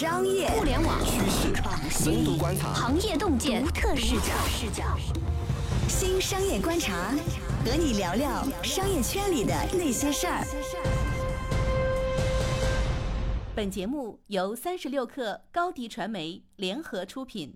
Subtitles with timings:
[0.00, 1.52] 商业、互联网趋势、
[1.90, 4.32] 深度观察、行业洞见、独特视角。
[4.48, 4.82] 视角。
[5.88, 7.10] 新商业观察，
[7.66, 10.42] 和你聊聊商业圈里的那些事儿。
[13.54, 17.54] 本节目由三十六氪高低传媒联合出品。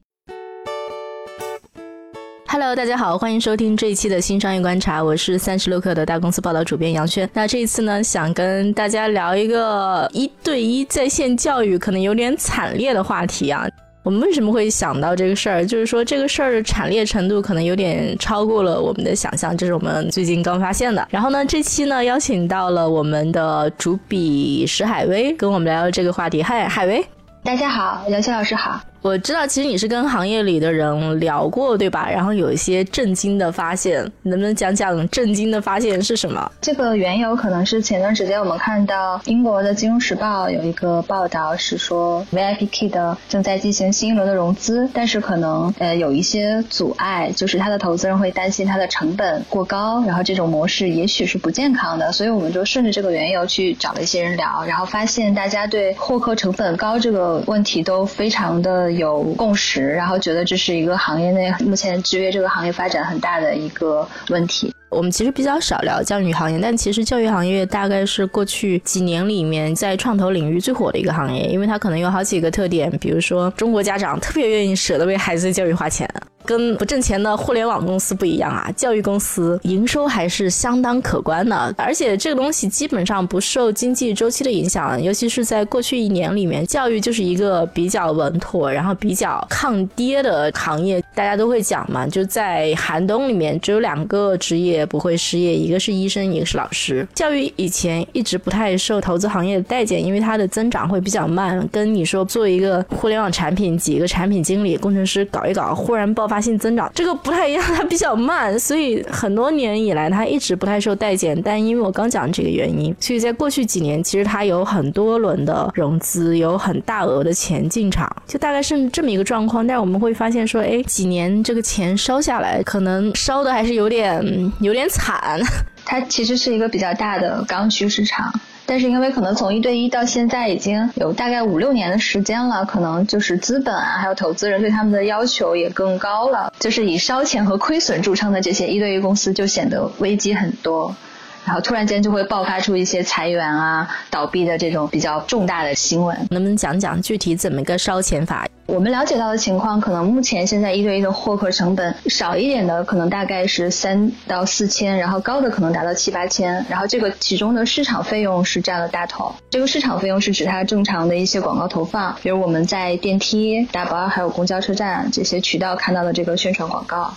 [2.55, 7.29] Hello，大家好，欢迎收听这一期的新商业观察，我是三十六氪的大公司报道主编杨轩。
[7.32, 13.67] 那这一次呢，想跟大家聊一个一对一在线教育可能有点惨烈的话题啊。
[14.04, 15.67] 我们为什么会想到这个事儿？
[15.67, 21.04] 就是说这个事儿的惨烈程度可能有点超过了我们的想象，这是我们最近刚发现的。
[21.11, 26.40] 然后呢，这期呢邀请到了我们的主笔石海威，跟我们聊聊这个话题。
[26.40, 27.04] 嗨，海威，
[27.43, 28.81] 大家好，杨轩老师好。
[29.04, 32.08] 我知道，其实你是跟行业里的人聊过，对吧？
[32.11, 36.50] 然后有一些震惊的发现，能不能讲讲震惊的发现是什么？
[36.62, 58.94] 这个缘由可能是前段时间我们看到英国的《金融时报》有一个报道，是说 VIPKid 正在进行新一轮的融资，但是可能呃有一些阻碍，就是他的投资人会担心他的成本过高，然后这种模式也许是不健康的，所以我们就顺着这个缘由去找了一些人聊，然后发现大家对获客成本高这个问题都非常的。
[58.97, 64.73] 有共识，然后觉得这是一个行业内目前制约这个行业发展很大的一个问题。
[64.91, 76.09] 我们其实比较少聊教育行业，但其实教育行业大概是过去几年里面在创投领域最火的一个行业，因为它可能有好几个特点，比如说中国家长特别愿意舍得为孩子教育花钱。
[76.45, 91.03] 跟不挣钱的互联网公司不一样啊，教育公司营收还是相当可观的，而且这个东西基本上不受经济周期的影响，尤其是在过去一年里面，教育就是一个比较稳妥，然后比较抗跌的行业。
[91.15, 97.06] 大家都会讲嘛，就在寒冬里面，只有两个职业不会失业，一个是医生，一个是老师。
[97.15, 106.34] 教育以前一直不太受投资行业的待见，因为它的增长会比较慢，跟你说做一个互联网产品，几个产品经理、工程师搞一搞，忽然爆发。
[106.35, 111.41] 发性增长这个不太一样，它比较慢，所以很多年以来它一直不太受待见。
[111.41, 119.65] 但因为我刚讲这个原因，所以在过去几年，其实它有很多轮的融资，有很大额的钱进场，就大概是这么一个状况。
[119.65, 125.41] 但是我们会发现说，哎，几年这个钱烧下来，可能烧的还是有点有点惨。
[125.84, 128.33] 它其实是一个比较大的刚需市场。
[128.66, 140.97] 但是因为可能从一对一到现在已经有大概五六年的时间了，可能就是资本啊，还有投资人对他们的要求也更高了，就是以烧钱和亏损著称的这些一对一公司就显得危机很多。
[141.44, 148.47] 然后突然间就会爆发出一些裁员啊、倒闭的这种比较重大的新闻，能不能讲讲具体怎么个烧钱法？
[148.66, 159.34] 我们了解到的情况，可能目前现在一对一的获客成本少一点的，可能大概是三到四千，然后高的可能达到七八千，然后这个其中的市场费用是占了大头。
[159.50, 167.12] 这个市场费用是指它正常的一些广告投放，比如我们在电梯、大巴还有公交车站这些渠道看到的这个宣传广告。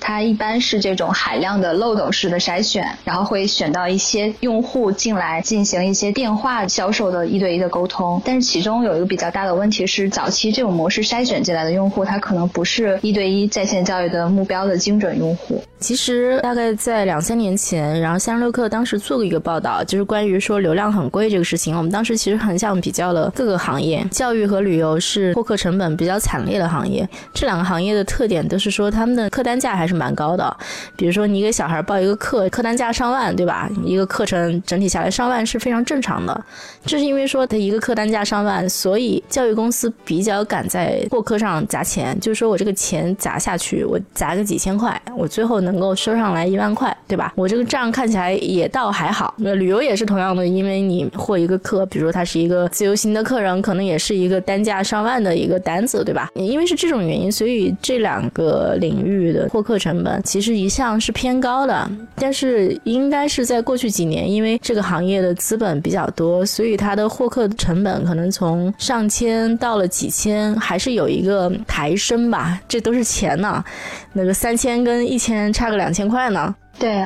[0.00, 8.20] 它一般是这种海量的漏斗式的筛选，然后会选到一些用户进来进行一些电话销售的一对一的沟通。
[8.24, 15.62] 但是其中有一个比较大的问题是，早期这种模式筛选进来的用户，他可能不是一对一在线教育的目标的精准用户。
[15.80, 21.76] 其实大概在两三年前，然后三十六氪当时做过一个报道，就是关于说流量很贵这个事情。
[21.76, 27.08] 我们当时其实很想比较了各个行业，教育和旅游是获客成本比较惨烈的行业。
[27.32, 30.56] 这两个行业的特点都是说他们的客单价还是蛮高的，
[30.94, 33.68] 比如说你给小孩报一个课，客单价上万，对吧？
[33.84, 36.44] 一个课程整体下来上万是非常正常的。
[36.84, 42.18] 就是因为说他一个客单价上万，所以教育公司比较敢在获客上砸钱。
[42.20, 47.32] 就是说我这个钱砸下去，我砸个几千块，我最后能够收上来一万块，对吧？
[47.34, 49.32] 我这个账看起来也倒还好。
[49.38, 56.30] 那旅游也是同样的，因为你获一个课，比如说他是一个自由行的客人，可能也是一个单价上万的一个单子，对吧？
[56.34, 59.77] 因为是这种原因，所以这两个领域的获客。
[59.78, 72.60] 成本其实一向是偏高的，但是应该是在过去几年，因为这个行业的资本比较多，所以它的获客成本可能从上千到了几千，还是有一个抬升吧。
[72.66, 73.64] 这都是钱呢，
[74.12, 76.54] 那个三千跟一千差个两千块呢。
[76.78, 77.04] 对，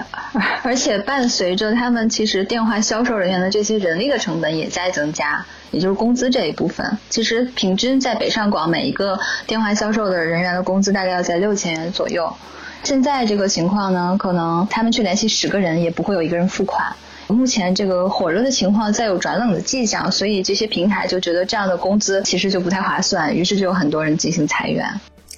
[0.62, 6.86] 而且伴随着他们其实电话销售人员的这些人力的成本也在增加，也就是工资这一部分。
[7.08, 12.30] 其实平均在北上广每一个电话销售的人员的工资大概要在六千元左右。
[12.84, 16.92] 现在这个情况呢，可能他们去联系十个人，也不会有一个人付款。
[17.28, 24.84] 目前这个火热的情况再有转冷的迹象，所以这些平台就觉得这样的工资其实就不太划算，于是就有很多人进行裁员。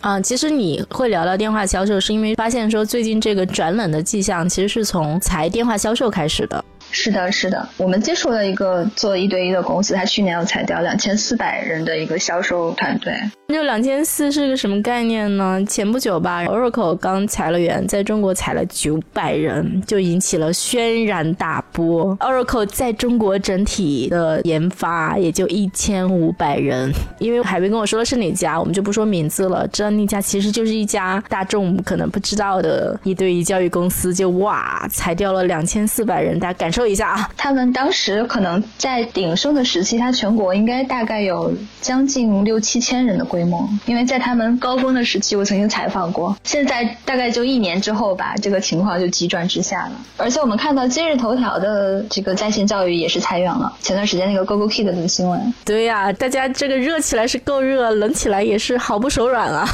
[0.01, 6.65] 啊，其实你会聊聊电话销售，是因为发现说最近这个转冷的迹象其实是从裁电话销售开始的。
[6.95, 13.13] 是的，是的，我们接触了一个做一对一的公司，他去年要裁掉两千四百人的一个销售团队。
[13.49, 15.63] 就两千四是个什么概念呢？
[15.69, 22.17] 前不久吧，Oracle 刚裁了员，在中国裁了九百人，就引起了轩然大波。
[22.19, 29.67] Oracle 在中国整体的研发也就一千五百人，因为海威跟我说的是哪家，我们就不说名字了。
[29.69, 37.31] 知道那家其实就是一家大众可能不知道的一对一教育公司，就哇裁掉了两千四百人，大家感受一下啊。
[37.37, 43.25] 他们当时可能在鼎盛的时期，他全国应该大概有将近六七千人的。
[43.25, 46.37] 规模，因为在他们高峰的时期，我曾经采访过。
[46.45, 49.93] 现在大概就一年之后吧，这个情况就急转直下了。
[50.19, 53.75] 而且我们看到今日头条的这个在线教育也是裁员了。
[53.81, 59.67] 前段时间那个 Google Kid 的新闻，对呀，大家这个热起来是够热，冷起来也是毫不手软啊。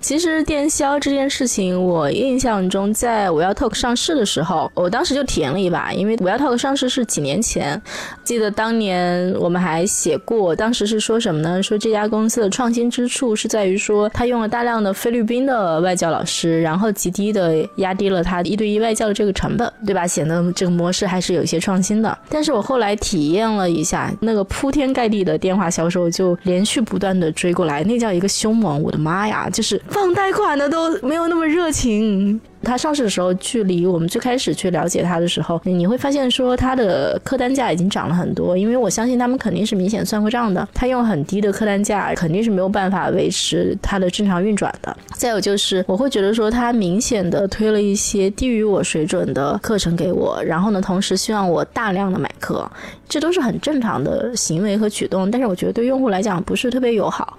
[0.00, 5.92] 其实电销这件事情，我印象中在五幺 Talk 上市的时候，我当时就体验了一把。
[5.92, 7.80] 因为五幺 Talk 上市是几年前，
[8.24, 11.62] 记得当年我们还写过，当时是说什么呢？
[11.62, 20.06] 说这家公司的创新之处是在于说，他用了大量的菲律宾的外教老师，然后极低的压低了他一对一外教的这个成本，对吧？
[20.06, 22.18] 显得这个模式还是有一些创新的。
[22.30, 28.82] 但是我后来体验了一下，那个铺天盖地的电话销售就连续不断的追过来，那叫一个凶猛！
[28.82, 29.80] 我的妈呀，就是。
[29.90, 32.40] 放贷款的都没有那么热情。
[32.62, 38.54] 它上市的时候，距离我们最开始去了解它的时候，你会发现说它的客单价已经涨了很多。
[38.56, 44.94] 因为我相信他们肯定是明显算过账的，它用很低的客单价，肯定是没有办法维持它的正常运转的。
[45.14, 52.70] 再有就是，我会觉得说它明显的推了一些低于我水准的课程给我，然后呢，同时希望我大量的买课，
[53.08, 55.30] 这都是很正常的行为和举动。
[55.30, 57.38] 但是我觉得对用户来讲不是特别友好。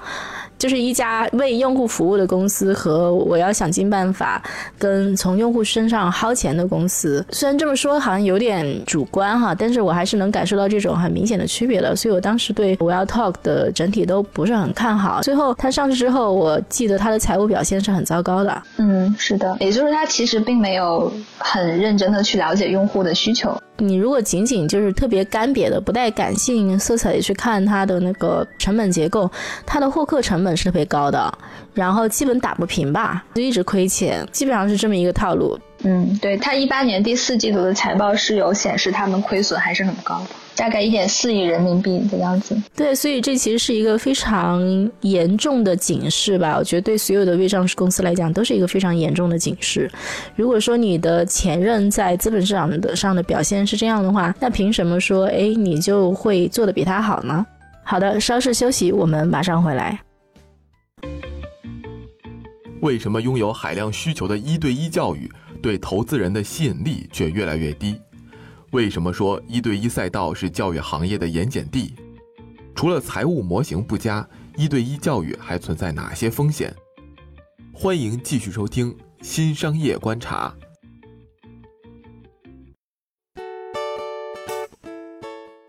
[0.61, 4.39] 就是一家为用户服务的公司和我要想尽办法
[4.77, 11.95] 跟从用户身上薅钱的公司，虽然这么说好像有点主观哈，但是我还是能感受到这种很明显的区别的。
[11.95, 15.21] 所以我当时对 Well Talk 的整体都不是很看好。
[15.23, 18.61] 最后它上市之后，我记得它的财务表现是很糟糕的。
[18.77, 23.51] 嗯，是的，也就是它其实并没有很认真的去了解用户的需求。
[23.77, 29.27] 你如果仅仅就是特别干瘪的、不带感性色彩的去看它的那个成本结构，
[29.65, 31.31] 它的获客成本是特别高的，
[31.73, 35.57] 然后基本打不平吧，就一直亏钱，基本上是这么一个套路。
[35.83, 40.35] 嗯，对，它一八年第四季度的财报是有显示他们亏损还是很高的。
[40.53, 42.55] 大概一点四亿人民币的样子。
[42.75, 44.61] 对，所以这其实是一个非常
[44.99, 46.55] 严重的警示吧？
[46.59, 49.89] 我觉得对所有的微上市公司来讲，都是一个非常严重的警示。
[50.35, 57.43] 如果说你的前任在资本市场的上的表现是这样的话，那凭什么说，哎，你就会做的比他好呢？
[57.83, 59.99] 好的，稍事休息，我们马上回来。
[62.81, 65.31] 为什么拥有海量需求的一对一教育
[65.61, 67.95] 对投资人的吸引力却越来越低？
[68.71, 71.93] 为什么说一对一赛道是教育行业的盐碱地？
[72.73, 76.73] 除了财务模型不佳，一对一教育还存在哪些风险？
[77.71, 78.91] 欢迎继续收听
[79.21, 80.51] 《新商业观察》。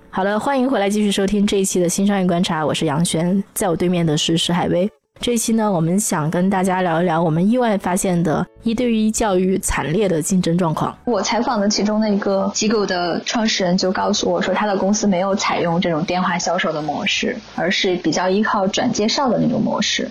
[0.08, 4.90] 好了，欢迎回来继续收听这一期的新商业观察，我是杨璇，在我对面的是石海威。
[5.22, 10.92] 这期呢，我们想跟大家聊一聊我们意外发现的一对一教育惨烈的竞争状况。
[11.04, 20.10] 我采访的其中的一个机构的创始人就告诉我说，他的公司没有采用这种电话销售的模式，而是比较依靠转介绍的那种模式。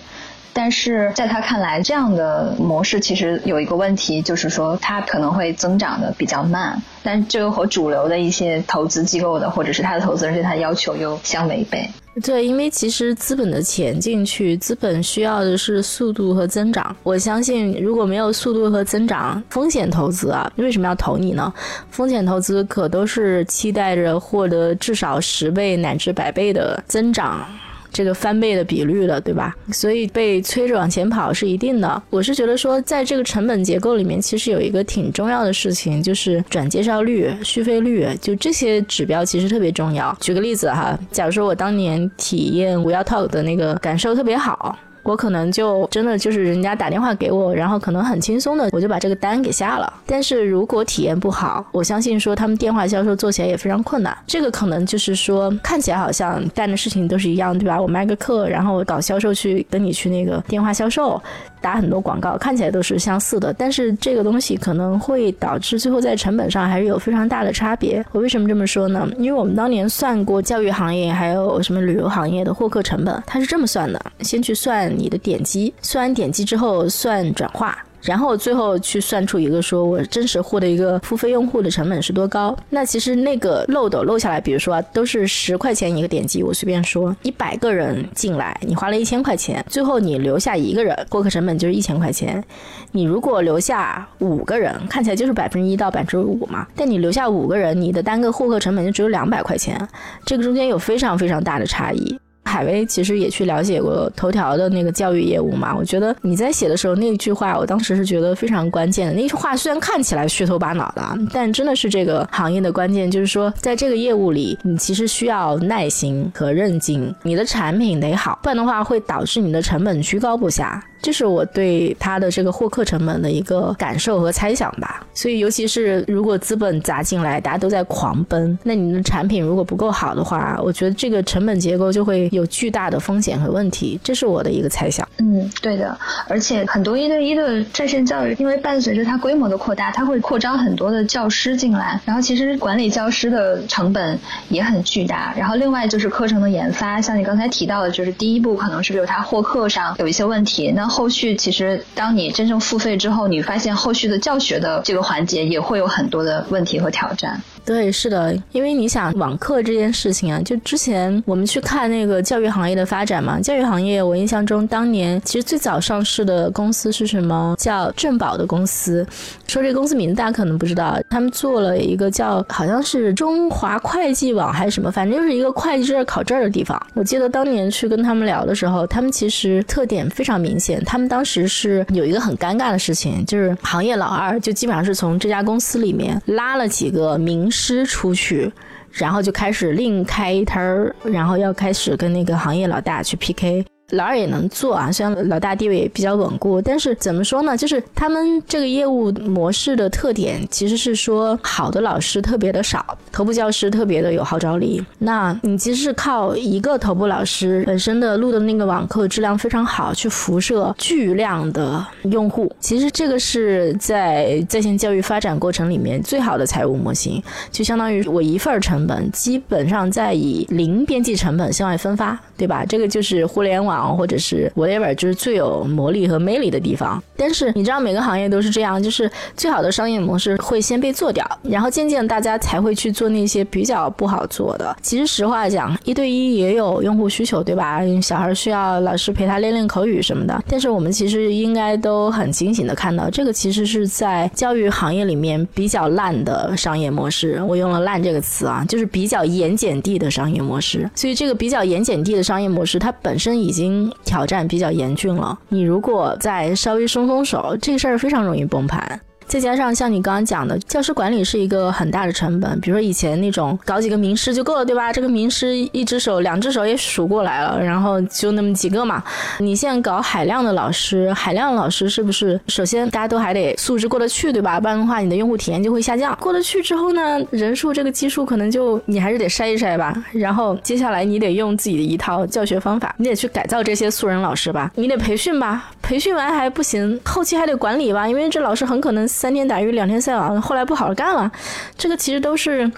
[0.54, 6.80] 但是在他看来，这样的模式其实有一个问题，就是说它可能会增长的比较慢。
[7.02, 11.86] 但这个和主流的一些投资机构的或者是他的投资人对他要求又相违背。
[12.22, 16.94] 对，因为其实资本的钱进去，资本需要的是速度和增长。
[17.02, 21.50] 我相信，如果没有速度和增长，风险投资啊，为什么要投你呢？
[21.90, 27.46] 风险投资可都是期待着获得至少十倍乃至百倍的增长。
[27.92, 29.54] 这个翻倍的比率了，对吧？
[29.72, 32.02] 所以被催着往前跑是一定的。
[32.10, 40.16] 我是觉得说，在这个成本结构里面，其实有一个挺重要的事情，就是转介绍率、续费率，就这些指标其实特别重要。
[40.20, 44.76] 举个例子哈，假如说我当年体验五幺 Talk 的那个感受特别好。
[45.02, 49.92] 我可能就真的就是人家打电话给我，然后可能很轻松的我就把这个单给下了。
[50.06, 54.16] 但是如果体验不好，我相信说他们电话销售做起来也非常困难。
[54.26, 57.80] 这个可能就是说看起来好像干的事情都是一样，对吧？
[57.80, 61.20] 我卖个课，然后我搞销售去跟你去那个电话销售。
[61.60, 68.04] 打很多广告，看起来都是相似的，但是这个东西可能会导致最后在成本上还是有非常大的差别。
[68.10, 69.08] 我为什么这么说呢？
[69.16, 77.76] 因为我们当年算过教育行业还有什么旅游行业的获客成本，它是这么算的：先去算你的点击，算完点击之后算转化。
[78.02, 82.52] 然后最后去算出一个说我真实获得一个付费用户的成本是多高。
[82.68, 92.42] 那其实那个漏斗漏下来，比如说都是十块钱一个点击，我随便说，一百个人进来，你花了一千块钱，最后你留下一个人，获客成本就是一千块钱。
[92.90, 99.80] 你如果留下五个人，看起来就是百分之一到百分之五嘛，但你留下五个人，你的单个获客成本就只有两百块钱，
[100.26, 102.18] 这个中间有非常非常大的差异。
[102.44, 109.12] 海威其实也去了解过头条的那个教育业务嘛，我觉得你在写的时候那句话，我当时是觉得非常关键的。
[109.14, 120.82] 那句话虽然看起来虚头巴脑的，但真的是这个行业的关键，就是说在这个业务里，你其实需要耐心和韧劲，你的产品得好，不然的话会导致你的成本居高不下。
[121.02, 125.04] 这是我对他的这个获客成本的一个感受和猜想吧。
[125.12, 134.00] 所以，尤其是如果资本砸进来，大家都在狂奔，那你的产品如果不够好的话，我觉得这个成本结构就会有巨大的风险和问题。
[134.02, 135.06] 这是我的一个猜想。
[135.18, 135.98] 嗯，对的。
[136.28, 144.18] 而且很多一对一的在线教育，因为伴随着它规模的扩大，它会扩张很多的教师进来，然后其实管理教师的成本
[144.48, 145.34] 也很巨大。
[145.36, 157.42] 然后另外就是课程的研发，像你刚才提到的，就是第一步可能是比如它获客上有一些问题，那后续其实当你真正付费之后，你发现后续的教学的这个环节也会有很多的问题和挑战。
[157.64, 167.54] 对，是的，因为你想网课这件事情啊，就之前我们去看那个教育行业的发展嘛，教育行业我印象中当年其实最早上市的公司是什么？
[167.56, 169.06] 叫正宝的公司。
[169.46, 176.80] 说这公司名字大家可能不知道，他们做了一个叫好像是中华会计网还是什么，反正就是一个会计证考证的地方。
[176.94, 188.50] 我记得当年去跟他们聊的时候，他们其实特点非常明显，他们当时是有一个很尴尬的事情，就是行业老二就基本上是从这家公司里面拉了几个名师出去，
[188.90, 193.64] 然后就开始另开一摊儿，然后要开始跟那个行业老大去 PK。
[193.92, 197.54] 老二也能做啊，虽然老大地位也比较稳固，但是怎么说呢？
[197.54, 204.82] 就是他们这个业务模式的特点，其实是说好的老师特别的少，头部教师特别的有号召力。
[204.98, 212.50] 那你其实是靠一个头部老师本身的录的那个网课质量非常好，去辐射巨量的用户。
[212.60, 222.64] 其实这个是在在线教育发展过程里面最好的财务模型，就相当于我一份成本基本上在以零边际成本向外分发，对吧？
[222.64, 223.81] 这个就是互联网。
[223.88, 227.02] 或者是 whatever，就是最有魔力和魅力的地方。
[227.16, 234.76] 但是你知道，每个行业都是这样，就是最好的商业模式会先被做掉，然后渐渐大家才会去做那些比较不好做的。
[234.82, 237.80] 其实实话讲，一对一也有用户需求，对吧？
[238.02, 240.42] 小孩需要老师陪他练练口语什么的。
[240.48, 247.40] 但是我们其实应该都很清醒的看到，这个其实是在教育行业里面比较烂的商业模式。
[247.42, 250.90] 我用了“烂”这个词啊，就是比较盐碱地的商业模式。
[250.94, 253.61] 所以这个比较盐碱地的商业模式，它本身已经。
[253.62, 259.00] 经挑战比较严峻了，你如果再稍微松松手，这个事儿非常容易崩盘。
[259.32, 262.60] 再加上像你刚刚讲的，教师管理是一个很大的成本。
[262.60, 264.92] 比如说以前那种搞几个名师就够了，对吧？
[264.92, 269.02] 这个名师一只手、两只手也数过来了，然后就那么几个嘛。
[269.38, 274.60] 你现在搞海量的老师，海量老师是不是首先大家都还得素质过得去，对吧？
[274.60, 276.14] 不然的话，你的用户体验就会下降。
[276.20, 279.96] 过得去之后呢，人数这个基数可能就你还是得筛一筛吧。
[280.12, 289.08] 然后接下来你得用自己的一套教学方法，你得去改造这些素人老师吧，你得培训吧，培训完还不行，后期还得管理吧，因为这老师很可能。
[289.22, 291.30] 三天打鱼两天晒网，后来不好好干了。
[291.78, 292.68] 这个其实都是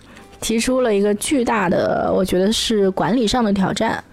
[0.43, 4.05] 提出了一个巨大的，我觉得是管理上的挑战。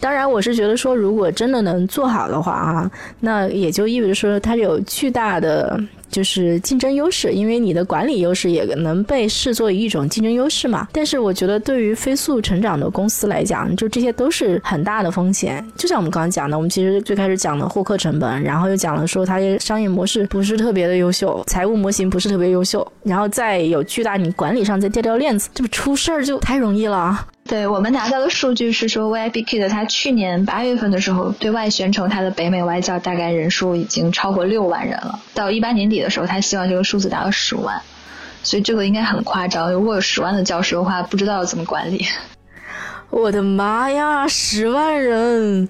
[0.00, 5.80] 当然，我是觉得说，如果真的能做好的话啊，那也就意味着说，它有巨大的。
[6.14, 10.86] 就是竞争优势，因为你的管理优势也能被视作一种竞争优势嘛。
[10.92, 15.66] 但是我觉得对于飞速成长的公司来讲，就这些都是很大的风险。
[15.76, 27.26] 就像我们刚刚讲的，我们其实最开始讲的获客成本，然后又讲了说它的商业模式不是特别的优秀，财务模型不是特别优秀，然后再有巨大你管理上再掉掉链子，这不出事儿就太容易了。
[27.46, 35.20] 对我们拿到的数据是说，VIBK 的它去年八月份的时候对外宣称它的北美外教大概人数已经超过六万人了。
[35.34, 37.80] 到一八年底的时候，他希望这个数字达到十万，
[38.42, 39.72] 所以这个应该很夸张。
[39.72, 42.06] 如果有十万的教师的话，不知道怎么管理。
[43.10, 45.68] 我的妈呀，十万人，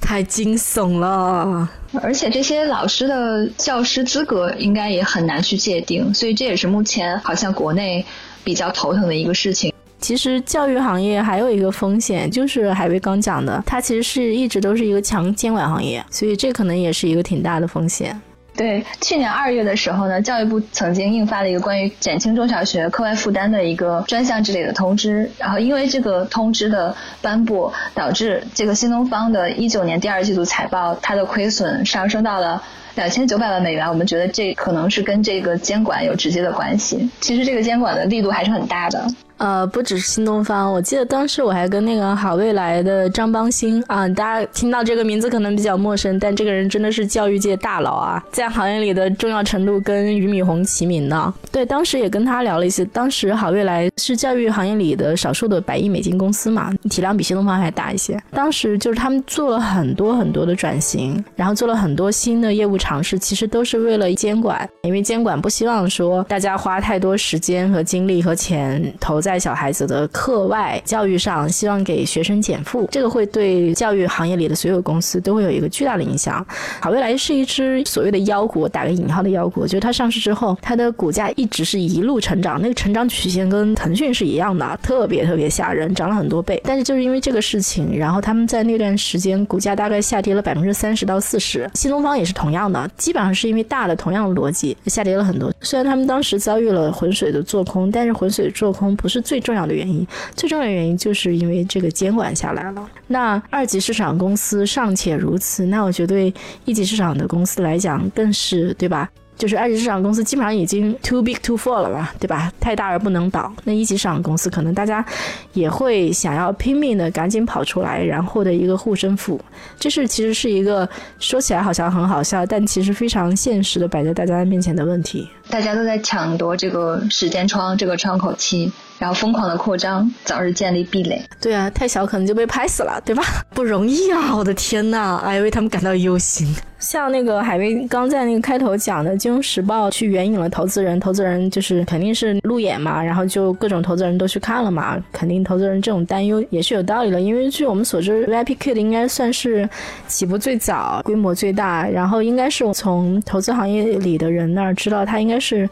[0.00, 1.68] 太惊悚了！
[2.00, 8.04] 而且这些老师的教师资格应该也很难去界定，所以这也是目前好像国内
[8.44, 9.72] 比较头疼的一个事情。
[9.98, 18.20] 其实教育行业还有一个风险，就是海威刚讲的，它其实是一直都是一个强监管行业，所以这可能也是一个挺大的风险。
[18.56, 32.62] 对，去年二月的时候呢，教育部曾经印发了一个关于减轻中小学课外负担的一个专项治理的通知，然后因为这个通知的颁布，导致这个新东方的一九年第二季度财报它的亏损上升到了
[32.94, 37.08] 两千九百万美元，我们觉得这可能是跟这个监管有直接的关系。
[37.20, 39.06] 其实这个监管的力度还是很大的。
[39.36, 51.34] 呃，不只是新东方，我记得当时我还跟那个好未来的张邦鑫啊，大家听到这个名字可能比较陌生，但这个人真的是教育界大佬啊，在行业里的重要程度跟俞敏洪齐名的。
[51.50, 58.16] 对，当时也跟他聊了一些，当时好未来是教育行业里的少数的百亿美金公司嘛，体量比新东方还大一些。
[58.30, 69.14] 当时就是他们做了很多很多的转型，然后做了很多新的业务尝试，其实都是为了监管，因为监管不希望说大家花太多时间和精力和钱投。
[69.24, 76.46] 在小孩子的课外教育上，希望给学生减负，这个会对教育行业里的所有公司都会有一个巨大的影响。
[76.78, 86.60] 好未来是一只所谓的妖股，打个引号的妖股，就是它上市之后，它的股价一直是一路成长，那个成长曲线跟腾讯是一样的，特别特别吓人，涨了很多倍。
[86.62, 91.66] 但是就是因为这个事情，然后他们在那段时间股价大概下跌了百分之三十到四十。
[91.72, 95.50] 新东方也是同样的，基本上是因为大的同样的逻辑下跌了很多。
[95.62, 99.14] 虽然他们当时遭遇了浑水的做空，但是浑水做空不是。
[99.14, 100.04] 是最重要的原因，
[100.34, 102.90] 最重要的原因就是因为这个监管下来了。
[103.06, 109.08] 那二级市场公司尚且如此，那我觉得对一级市场的公司来讲更是，对吧？
[109.36, 112.52] 就是二级市场公司基本上已经 too big to fall 了嘛，对吧？
[112.60, 113.52] 太大而不能倒。
[113.64, 115.04] 那一级市场公司可能大家
[115.52, 119.40] 也会想要拼命的赶紧跑出来，然后的一个护身符。
[119.78, 120.88] 这是其实是一个
[121.18, 125.28] 说起来好像很好笑，但其实非常现实的摆在大家面前的问题。
[125.48, 128.72] 大家都在抢夺这个时间窗，这个窗口期。
[128.96, 131.20] 然后疯狂的扩张，早日建立壁垒。
[131.40, 133.22] 对啊，太小可能就被拍死了，对吧？
[133.52, 134.34] 不容易啊！
[134.34, 136.46] 我的天呐，哎，为他们感到忧心。
[136.78, 147.20] 像那个海威刚在那个开头讲的，《金融时报》去援引了投资人，投资人就是肯定是路演嘛，然后就各种投资人都去看了嘛，肯定投资人这种担忧也是有道理的。
[147.20, 149.68] 因为据我们所知，VIPQ 的应该算是
[150.06, 155.68] 起步最早、规模最大，然后应该是从投资行业里的人那儿知道，他应该是，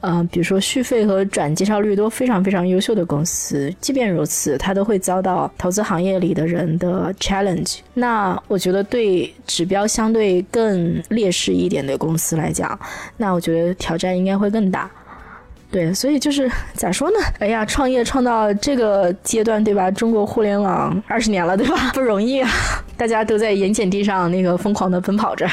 [0.00, 3.72] 呃，比如说续费和转介绍率都非常非常优秀的公司。
[3.80, 7.78] 即便如此，它都会遭到投资行业里的人的 challenge。
[7.94, 10.32] 那我觉得对指标相对。
[10.50, 12.78] 更劣势一点的公司来讲，
[13.16, 14.90] 那我觉得挑战应该会更大。
[15.70, 17.16] 对，所以就是咋说呢？
[17.38, 19.90] 哎呀，创业创到这个阶段，对吧？
[19.90, 21.90] 中国互联网二十年了，对吧？
[21.94, 22.50] 不容易啊，
[22.96, 25.48] 大家都在盐碱地上那个疯狂的奔跑着。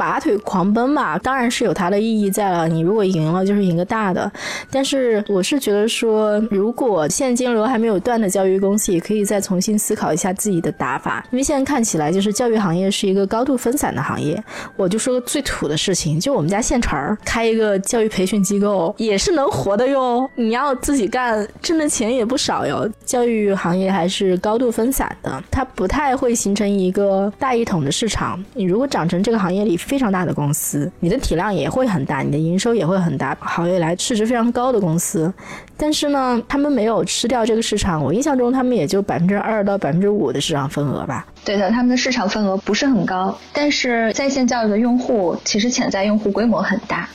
[0.00, 2.66] 拔腿狂奔嘛，当然是有它的意义在了。
[2.66, 4.32] 你如果赢了，就是赢个大的。
[4.70, 11.22] 但是我是觉得说，如果现金流还没有断的教育公司，也可以再重新思考一下自己的打法。
[11.30, 14.42] 因为现在看起来，就是教育行业是一个高度分散的行业。
[14.74, 20.26] 我就说个最土的事情，就我们家县城儿开一个教育培训机构，也是能活的哟。
[20.34, 22.88] 你要自己干，挣的钱也不少哟。
[23.04, 28.42] 教育行业还是高度分散的，它不太会形成一个大一统的市场。
[28.54, 29.78] 你如果长成这个行业里。
[29.90, 33.36] 非常大的公司，你的体量也会很大，你的营收也会很大。
[33.40, 35.34] 好未来市值非常高的公司，
[35.76, 38.00] 但是呢，他们没有吃掉这个市场。
[38.00, 41.26] 我印象中，他们也就百分之二到百分之五的市场份额吧。
[41.44, 47.08] 对的，他们的市场份额不是很高，但是在线教育的用户其实潜在用户规模很大。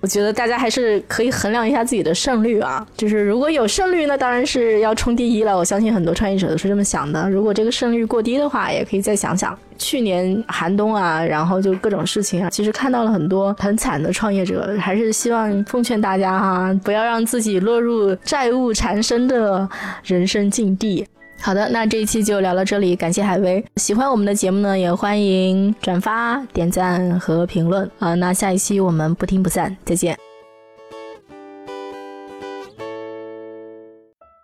[0.00, 5.56] 我觉得大家还是可以衡量一下自己的胜率啊，就是如果有胜率，那当然是要冲第一了。
[5.56, 7.28] 我相信很多创业者都是这么想的。
[7.30, 9.58] 如果这个胜率过低的话，也可以再想想。
[9.78, 19.68] 去年寒冬啊，然后就各种事情啊，其实看到了很多很惨的创业者，还是希望奉劝大家哈，不要让自己落入债务缠身的
[20.04, 21.06] 人生境地。
[21.40, 23.62] 好的，那这一期就聊到这里，感谢海威。
[23.76, 28.14] 喜欢我们的节目呢，也欢迎转发、点赞和评论啊。
[28.14, 30.16] 那下一期我们不听不散，再见。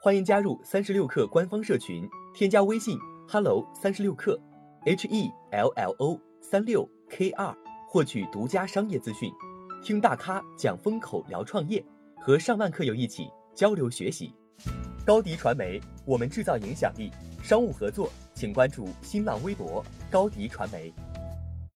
[0.03, 4.39] 欢迎加入三十六课官方社群，添加微信 hello 三十六课
[4.83, 7.55] h e l l o 三六 k 二，
[7.87, 9.31] 获取独家商业资讯，
[9.83, 11.85] 听大咖讲风口，聊创业，
[12.19, 14.33] 和上万课友一起交流学习。
[15.05, 17.11] 高迪传媒，我们制造影响力。
[17.43, 20.91] 商务合作，请关注新浪微博高迪传媒。